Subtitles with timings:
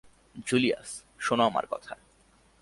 [0.47, 0.89] Julius,
[1.19, 1.95] শোনো আমার কথা।